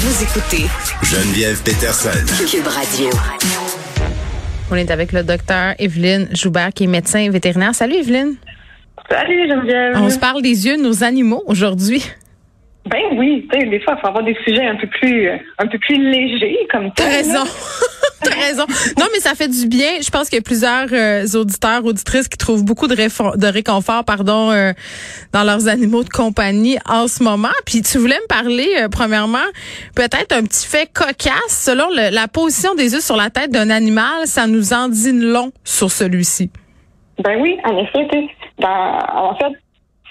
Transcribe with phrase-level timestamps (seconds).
[0.00, 0.64] Vous écoutez
[1.02, 2.10] Geneviève Peterson.
[2.48, 3.10] Cube Radio.
[4.70, 7.74] On est avec le docteur Evelyne Joubert, qui est médecin vétérinaire.
[7.74, 8.36] Salut Evelyne.
[9.10, 9.94] Salut Geneviève.
[9.96, 12.04] On se parle des yeux de nos animaux aujourd'hui.
[12.86, 15.78] Ben oui, des fois, il faut avoir des sujets un peu plus, euh, un peu
[15.80, 17.10] plus légers comme T'as ça.
[17.16, 17.44] raison.
[18.22, 18.64] T'as raison.
[18.98, 20.00] Non, mais ça fait du bien.
[20.02, 24.04] Je pense qu'il y a plusieurs euh, auditeurs, auditrices qui trouvent beaucoup de, de réconfort,
[24.04, 24.72] pardon, euh,
[25.32, 27.48] dans leurs animaux de compagnie en ce moment.
[27.66, 29.38] Puis tu voulais me parler, euh, premièrement,
[29.94, 31.34] peut-être un petit fait cocasse.
[31.48, 35.12] Selon le- la position des yeux sur la tête d'un animal, ça nous en dit
[35.12, 36.50] long sur celui-ci.
[37.22, 38.28] Ben oui, en effet, tu sais,
[38.58, 39.52] dans, en fait,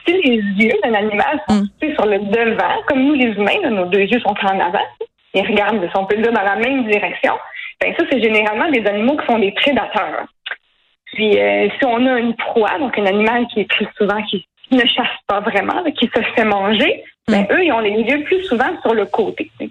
[0.06, 1.68] si les yeux d'un animal sont Mm.
[1.82, 4.80] sais, sur le devant, comme nous les humains, là, nos deux yeux sont en avant,
[5.34, 7.34] ils regardent, si on peut le dire, dans la même direction,
[7.82, 10.26] ben ça, c'est généralement des animaux qui sont des prédateurs.
[11.14, 14.46] Puis, euh, si on a une proie, donc un animal qui est plus souvent, qui
[14.72, 18.44] ne chasse pas vraiment, qui se fait manger, ben eux, ils ont les yeux plus
[18.46, 19.50] souvent sur le côté.
[19.60, 19.70] Fait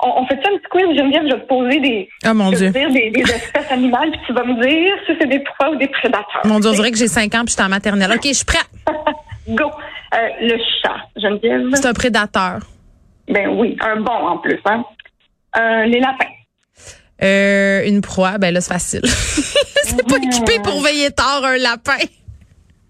[0.00, 2.50] on, on fait ça un petit quiz, Geneviève, je vais te poser des, Oh mon
[2.50, 2.72] Dieu.
[2.72, 5.70] te dire des, des espèces animales, puis tu vas me dire si c'est des proies
[5.70, 6.42] ou des prédateurs.
[6.44, 8.12] Mon Dieu, on dirait que j'ai 5 ans puis je suis en maternelle.
[8.12, 8.68] OK, je suis prête.
[9.48, 9.70] Go.
[10.14, 11.70] Euh, le chat, Geneviève.
[11.74, 12.58] C'est un prédateur.
[13.28, 14.60] Ben oui, un bon en plus.
[14.66, 14.84] Hein?
[15.58, 16.30] Euh, les lapins.
[17.22, 19.00] Euh, une proie, ben là, c'est facile.
[19.04, 21.98] c'est pas équipé pour veiller tard un lapin.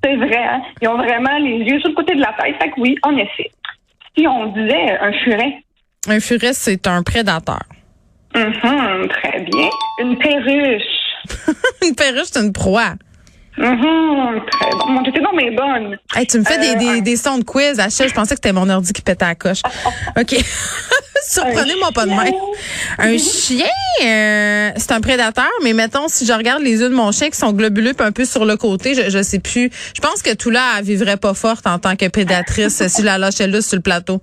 [0.04, 0.60] C'est vrai, hein?
[0.82, 2.54] Ils ont vraiment les yeux sur le côté de la tête.
[2.62, 3.50] Fait que oui, en effet.
[4.16, 5.54] Si on disait un furet,
[6.08, 7.62] Un furet, c'est un prédateur.
[8.34, 9.68] Mhm, très bien.
[10.00, 10.82] Une perruche.
[11.86, 12.94] une perruche, c'est une proie.
[13.56, 14.86] Mhm, très bon.
[14.88, 15.98] Mon Dieu, t'es donc mais bonne.
[16.14, 17.80] Hey, tu me fais des, Euh, des sons de quiz.
[17.80, 19.62] Achille, je pensais que c'était mon ordi qui pétait à la coche.
[20.16, 20.36] OK.
[21.28, 22.30] Surprenez-moi pas de main.
[22.98, 23.66] Un chien,
[24.02, 27.36] euh, c'est un prédateur, mais mettons, si je regarde les yeux de mon chien qui
[27.36, 29.70] sont globuleux puis un peu sur le côté, je, je sais plus.
[29.94, 33.06] Je pense que tout là, elle vivrait pas forte en tant que prédatrice si je
[33.06, 34.22] la lâchais là sur le plateau.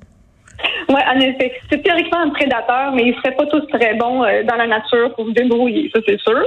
[0.89, 1.53] Oui, en effet.
[1.69, 5.13] C'est théoriquement un prédateur, mais ils seraient pas tous très bons euh, dans la nature
[5.15, 6.41] pour se débrouiller, ça c'est sûr.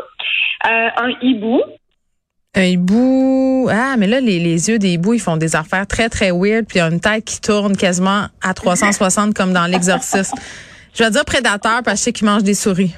[0.66, 1.62] Euh, un hibou.
[2.56, 3.68] Un hibou.
[3.70, 6.66] Ah, mais là, les, les yeux des hiboux, ils font des affaires très, très weird,
[6.66, 10.36] puis il y a une tête qui tourne quasiment à 360 comme dans l'exorcisme.
[10.94, 12.92] Je vais dire prédateur parce que je sais qu'ils mangent des souris.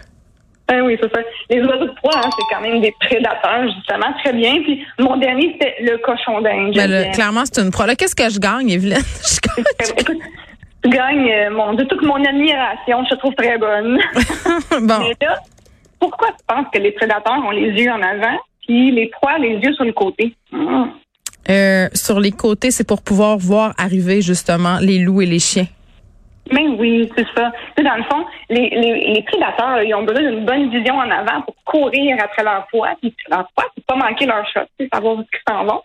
[0.68, 1.20] Ben oui, c'est ça.
[1.50, 4.62] Les oiseaux de proie, hein, c'est quand même des prédateurs, justement, très bien.
[4.62, 6.72] Puis mon dernier, c'était le cochon d'Inde.
[6.74, 7.84] Ben clairement, c'est une pro.
[7.84, 8.96] Là, qu'est-ce que je gagne, Evelyne?
[9.02, 10.16] Je gagne- Écoute,
[10.86, 13.04] euh, mon Dieu, toute mon admiration.
[13.04, 13.98] Je te trouve très bonne.
[14.80, 14.98] bon.
[15.00, 15.36] Mais là,
[15.98, 18.38] pourquoi tu penses que les prédateurs ont les yeux en avant,
[18.70, 20.32] puis les proies, les yeux sur le côté?
[21.48, 25.66] Euh, sur les côtés, c'est pour pouvoir voir arriver, justement, les loups et les chiens.
[26.52, 27.50] Ben oui, c'est ça.
[27.50, 30.70] Tu sais, dans le fond, les, les, les prédateurs, là, ils ont besoin d'une bonne
[30.70, 32.90] vision en avant pour courir après leur proie.
[33.00, 35.82] Puis leur proie, c'est pas manquer leur shot, savoir où ils s'en vont.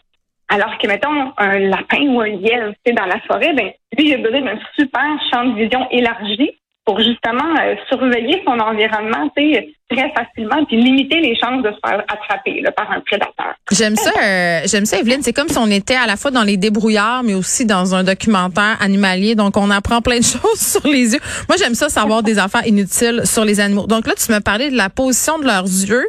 [0.50, 4.18] Alors que, mettons, un lapin ou un lièvre, dans la forêt, ben, lui, il a
[4.18, 6.52] besoin d'un super champ de vision élargi
[6.86, 11.70] pour justement euh, surveiller son environnement, tu sais, très facilement, puis limiter les chances de
[11.70, 13.54] se faire attraper là, par un prédateur.
[13.72, 15.22] J'aime ça, euh, j'aime ça, Evelyne.
[15.22, 18.04] C'est comme si on était à la fois dans les débrouillards, mais aussi dans un
[18.04, 19.36] documentaire animalier.
[19.36, 21.20] Donc, on apprend plein de choses sur les yeux.
[21.50, 23.88] Moi, j'aime ça savoir des affaires inutiles sur les animaux.
[23.88, 26.08] Donc là, tu me parlais de la position de leurs yeux.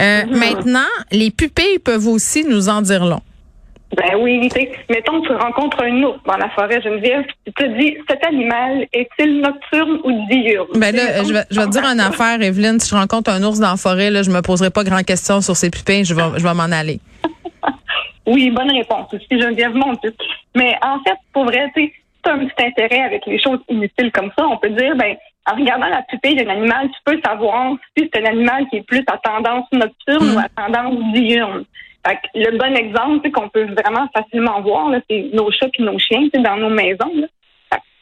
[0.00, 0.80] Euh, Maintenant,
[1.10, 3.20] les pupilles peuvent aussi nous en dire long.
[3.96, 7.52] Ben oui, tu sais, mettons que tu rencontres un ours dans la forêt, Geneviève, tu
[7.54, 10.68] te dis, cet animal est-il nocturne ou diurne?
[10.74, 12.78] Ben là, je vais, je vais te dire une affaire, Evelyne.
[12.80, 15.40] Si je rencontre un ours dans la forêt, là, je me poserai pas grand question
[15.40, 16.04] sur ses pupilles.
[16.04, 17.00] Je vais, je vais m'en aller.
[18.26, 20.10] Oui, bonne réponse aussi, Geneviève Montu.
[20.54, 21.90] Mais en fait, pour vrai, tu
[22.26, 25.16] as un petit intérêt avec les choses inutiles comme ça, on peut dire, ben,
[25.50, 28.82] en regardant la pupille d'un animal, tu peux savoir si c'est un animal qui est
[28.82, 30.36] plus à tendance nocturne Mm.
[30.36, 31.64] ou à tendance diurne.
[32.08, 35.98] Fait que le bon exemple qu'on peut vraiment facilement voir, c'est nos chats et nos
[35.98, 37.12] chiens dans nos maisons.
[37.14, 37.26] Là.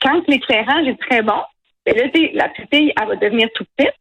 [0.01, 1.41] Quand l'éclairage est très bon,
[1.85, 3.93] ben là, la pupille, elle va devenir toute petite.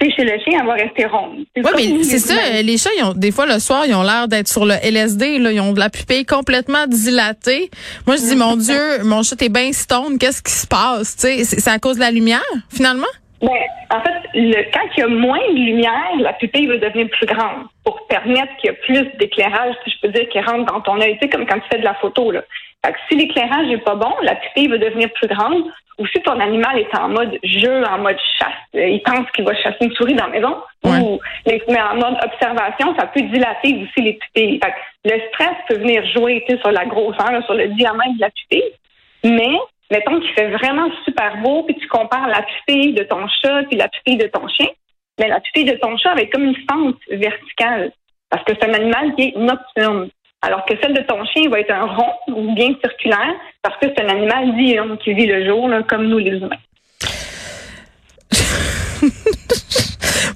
[0.00, 1.44] Chez le chien, elle va rester ronde.
[1.56, 2.62] Oui, mais c'est ça.
[2.62, 5.40] Les chats, ils ont, des fois, le soir, ils ont l'air d'être sur le LSD.
[5.40, 7.68] Là, ils ont de la pupille complètement dilatée.
[8.06, 10.16] Moi, je dis, mon Dieu, mon chat est bien stone.
[10.18, 11.16] Qu'est-ce qui se passe?
[11.18, 13.08] C'est à cause de la lumière, finalement?
[13.40, 13.50] Ben,
[13.90, 17.26] en fait, le, quand il y a moins de lumière, la pupille va devenir plus
[17.26, 20.80] grande pour permettre qu'il y ait plus d'éclairage, si je peux dire, qui rentre dans
[20.80, 21.14] ton œil.
[21.14, 22.42] Tu sais, comme quand tu fais de la photo, là.
[22.84, 25.64] Fait que si l'éclairage n'est pas bon, la pupille va devenir plus grande.
[25.98, 29.44] Ou si ton animal est en mode jeu, en mode chasse, euh, il pense qu'il
[29.44, 31.00] va chasser une souris dans la maison, Ouais.
[31.00, 34.60] ou met en mode observation, ça peut dilater aussi les pupilles.
[34.62, 38.14] Fait que le stress peut venir jouer tu sais, sur la grosseur, sur le diamètre
[38.14, 38.70] de la pupille.
[39.24, 39.57] Mais,
[39.90, 43.76] mettons qu'il fait vraiment super beau, puis tu compares la pupille de ton chat puis
[43.76, 44.68] la pupille de ton chien,
[45.18, 47.92] mais la pupille de ton chat avec comme une fente verticale,
[48.30, 50.10] parce que c'est un animal qui est nocturne.
[50.40, 53.88] Alors que celle de ton chien va être un rond ou bien circulaire, parce que
[53.88, 56.56] c'est un animal diurne qui vit le jour, comme nous les humains.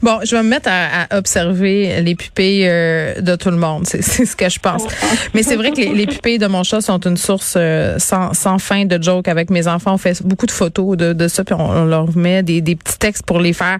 [0.02, 3.86] bon, je vais me mettre à, observer les pupilles euh, de tout le monde.
[3.86, 4.86] C'est ce que je pense.
[5.34, 8.58] Mais c'est vrai que les, pupilles de mon chat sont une source euh, sans, sans,
[8.58, 9.94] fin de jokes avec mes enfants.
[9.94, 12.98] On fait beaucoup de photos de, de ça, puis on, leur met des, des, petits
[12.98, 13.78] textes pour les faire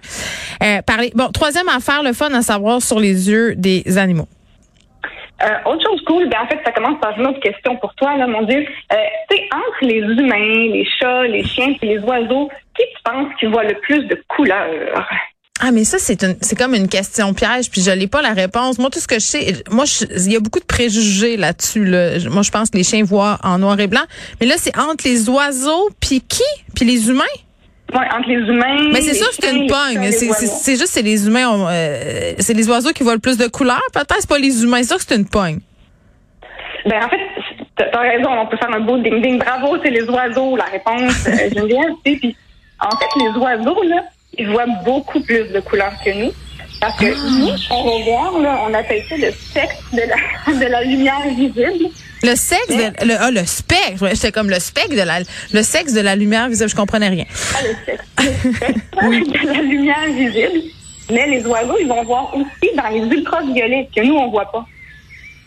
[0.63, 1.11] euh, parler.
[1.15, 4.27] Bon, troisième affaire, le fun à savoir sur les yeux des animaux.
[5.43, 8.15] Euh, autre chose cool, ben en fait, ça commence par une autre question pour toi,
[8.15, 8.59] là, mon Dieu.
[8.59, 8.95] Euh,
[9.29, 13.27] tu sais, entre les humains, les chats, les chiens et les oiseaux, qui tu penses
[13.39, 15.09] qui voit le plus de couleurs?
[15.65, 18.33] Ah mais ça c'est une c'est comme une question piège puis je n'ai pas la
[18.33, 18.77] réponse.
[18.79, 22.17] Moi tout ce que je sais moi il y a beaucoup de préjugés là-dessus là.
[22.29, 24.03] Moi je pense que les chiens voient en noir et blanc
[24.41, 26.43] mais là c'est entre les oiseaux puis qui?
[26.75, 27.23] Puis les humains?
[27.93, 28.89] Ouais, entre les humains.
[28.91, 30.11] Mais c'est sûr c'est une pogne.
[30.11, 33.87] C'est juste c'est les humains, euh, c'est les oiseaux qui voient le plus de couleurs.
[33.93, 34.79] Peut-être c'est pas les humains.
[34.79, 35.59] C'est sûr que c'est une pogne.
[36.85, 37.19] Ben en fait,
[37.77, 38.29] t'as raison.
[38.31, 39.39] On peut faire un beau ding ding.
[39.39, 40.57] Bravo, c'est les oiseaux.
[40.57, 41.93] La réponse, euh, Geneviève.
[42.03, 42.35] Puis
[42.81, 44.03] en fait, les oiseaux là,
[44.37, 46.31] ils voient beaucoup plus de couleurs que nous.
[46.79, 47.29] Parce que ah.
[47.39, 51.89] nous, on voir, là, on appelle ça le spectre de la, de la lumière visible.
[52.23, 54.07] Le sexe, de, le, ah, le spectre.
[54.13, 55.19] J'étais comme le spectre de la,
[55.53, 56.69] le sexe de la lumière visible.
[56.69, 57.25] Je comprenais rien.
[57.55, 58.03] Ah, le sexe.
[58.17, 59.23] Le sexe oui.
[59.29, 60.61] de la lumière visible.
[61.11, 64.65] Mais les oiseaux, ils vont voir aussi dans les ultraviolets que nous, on voit pas.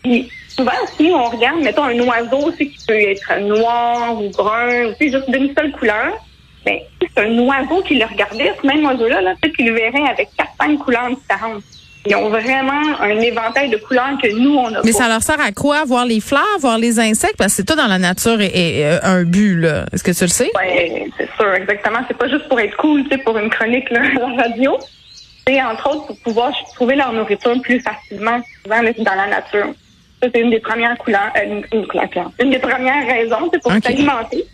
[0.03, 4.87] Puis, souvent, si on regarde, mettons, un oiseau, c'est qui peut être noir ou brun,
[4.87, 6.13] ou juste d'une seule couleur,
[6.65, 10.09] ben, c'est un oiseau qui le regardait, ce même oiseau-là, là, peut-être qu'il le verrait
[10.11, 11.63] avec quatre, cinq couleurs différentes.
[12.09, 15.41] Ils ont vraiment un éventail de couleurs que nous, on a Mais ça leur sert
[15.41, 15.85] à quoi?
[15.85, 17.37] Voir les fleurs, voir les insectes?
[17.37, 19.87] Parce que c'est tout dans la nature et, euh, un but, là.
[19.93, 20.51] Est-ce que tu le sais?
[20.57, 21.99] Oui, c'est sûr, exactement.
[22.07, 24.79] C'est pas juste pour être cool, c'est pour une chronique, là, la radio.
[25.47, 29.75] C'est entre autres pour pouvoir trouver leur nourriture plus facilement, souvent dans la nature.
[30.23, 31.81] Ça, c'est une des premières couleurs, euh, une,
[32.39, 34.45] une, des premières raisons, c'est pour s'alimenter.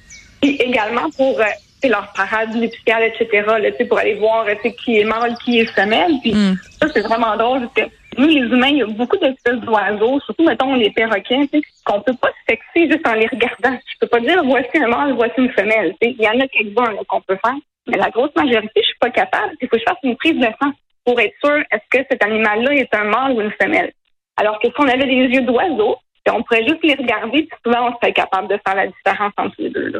[0.42, 1.44] Et également pour euh,
[1.88, 4.46] leur parade nuptiale, etc., là, pour aller voir
[4.79, 6.12] qui est mâle, qui est femelle.
[6.23, 6.56] Puis mm.
[6.81, 7.69] ça, c'est vraiment drôle.
[7.75, 11.49] Parce que nous, les humains, il y a beaucoup d'espèces d'oiseaux, surtout, mettons, les perroquets,
[11.84, 13.79] qu'on peut pas sexer juste en les regardant.
[13.87, 15.94] Je peux pas dire, voici un mâle, voici une femelle.
[16.00, 17.56] Il y en a quelques-uns qu'on peut faire.
[17.88, 19.55] Mais la grosse majorité, je suis pas capable.
[19.61, 20.70] Il faut que je fasse une prise de sang
[21.05, 23.93] pour être sûr est-ce que cet animal-là est un mâle ou une femelle.
[24.37, 25.96] Alors que si on avait des yeux d'oiseau,
[26.31, 29.55] on pourrait juste les regarder, puis souvent, on serait capable de faire la différence entre
[29.58, 29.88] les deux.
[29.88, 29.99] Là.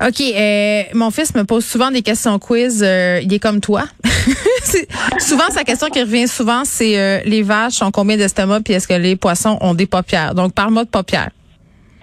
[0.00, 0.20] OK.
[0.20, 2.82] Euh, mon fils me pose souvent des questions quiz.
[2.82, 3.82] Euh, il est comme toi.
[5.18, 8.88] souvent, sa question qui revient souvent, c'est euh, les vaches ont combien d'estomac puis est-ce
[8.88, 10.34] que les poissons ont des paupières?
[10.34, 11.30] Donc, parle-moi de paupières.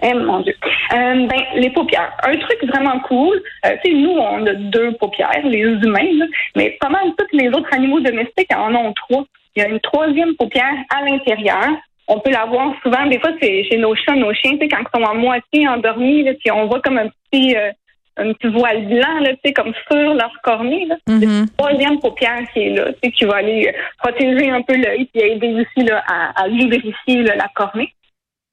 [0.00, 0.54] Eh mon Dieu.
[0.92, 2.12] ben, les paupières.
[2.22, 6.88] Un truc vraiment cool, tu sais, nous, on a deux paupières, les humains, mais pas
[6.88, 9.24] mal tous les autres animaux domestiques en ont trois.
[9.56, 11.70] Il y a une troisième paupière à l'intérieur
[12.08, 13.06] on peut la voir souvent.
[13.06, 16.32] Des fois, c'est chez nos chats, nos chiens, quand ils sont à moitié endormis, là,
[16.40, 17.70] puis on voit comme un petit, euh,
[18.18, 20.86] un petit voile blanc, là, comme sur leur cornée.
[20.86, 20.96] Là.
[21.06, 21.40] C'est mm-hmm.
[21.40, 25.32] la troisième paupière qui est là, qui va aller euh, protéger un peu l'œil et
[25.32, 27.92] aider aussi là, à, à lubrifier la cornée.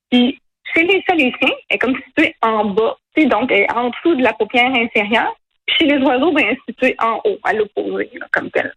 [0.09, 0.39] Puis
[0.73, 4.23] chez les chiens, elle est comme située en bas, donc elle est en dessous de
[4.23, 5.35] la paupière inférieure.
[5.65, 8.71] Puis chez les oiseaux, ben, elle est située en haut, à l'opposé, comme tel.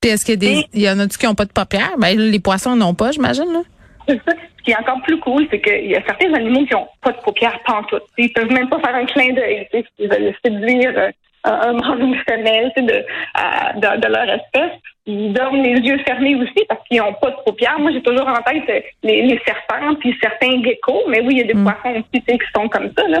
[0.00, 1.96] Puis est-ce qu'il y, a des, il y en a qui n'ont pas de paupières?
[1.98, 4.14] Ben, les poissons n'ont pas, j'imagine, là?
[4.62, 7.10] Ce qui est encore plus cool, c'est qu'il y a certains animaux qui n'ont pas
[7.10, 8.04] de paupières pantoute.
[8.16, 9.66] Ils peuvent même pas faire un clin d'œil.
[9.98, 11.10] Ils veulent séduire euh,
[11.42, 14.78] un mâle ou une femelle de, de, leur espèce.
[15.06, 17.80] Ils dorment les yeux fermés aussi parce qu'ils n'ont pas de paupières.
[17.80, 21.40] Moi, j'ai toujours en tête euh, les, serpents puis certains geckos, mais oui, il y
[21.40, 21.64] a des mm.
[21.64, 23.08] poissons aussi qui sont comme ça.
[23.08, 23.20] Là.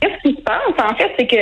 [0.00, 1.36] Qu'est-ce qui se passe, en fait, c'est que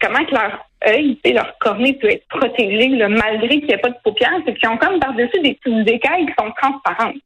[0.00, 3.98] comment que leur œil, leur cornée peut être protégée malgré qu'il n'y ait pas de
[4.04, 7.16] paupières, c'est qu'ils ont comme par-dessus des petites écailles qui sont transparentes.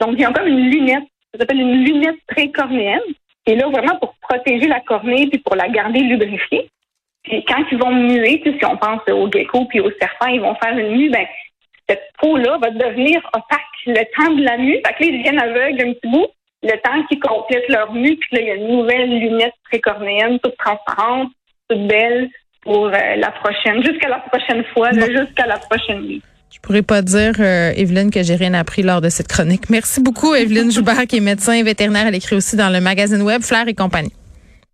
[0.00, 3.00] Donc, ils ont comme une lunette, ça s'appelle une lunette précornéenne.
[3.46, 6.70] Et là, vraiment pour protéger la cornée puis pour la garder lubrifiée.
[7.22, 10.54] Puis quand ils vont muer, si on pense aux geckos puis aux serpents, ils vont
[10.56, 11.26] faire une mue, ben
[11.88, 14.80] cette peau-là va devenir opaque le temps de la mue.
[14.86, 16.26] Fait que là, ils deviennent aveugles un petit bout.
[16.62, 20.38] Le temps qu'ils complètent leur mue, puis là, il y a une nouvelle lunette précornéenne,
[20.40, 21.30] toute transparente,
[21.68, 22.30] toute belle
[22.62, 26.22] pour euh, la prochaine, jusqu'à la prochaine fois, jusqu'à la prochaine nuit.
[26.54, 29.68] Je pourrais pas dire, euh, Evelyne, que j'ai rien appris lors de cette chronique.
[29.70, 32.06] Merci beaucoup, Evelyne Joubert, qui est médecin vétérinaire.
[32.06, 34.12] Elle écrit aussi dans le magazine web Flair et compagnie.